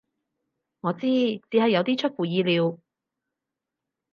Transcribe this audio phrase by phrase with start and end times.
[0.79, 2.79] 我知，只係有啲出乎意料